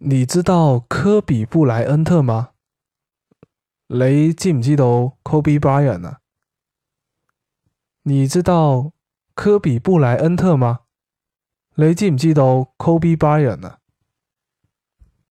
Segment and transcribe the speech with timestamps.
[0.00, 2.50] 你知道科比布莱恩特吗？
[3.88, 6.20] 你知唔知道 Kobe Bryant 啊？
[8.04, 8.92] 你知道
[9.34, 10.82] 科比布莱恩特吗？
[11.74, 13.80] 你知唔知道 Kobe Bryant 啊？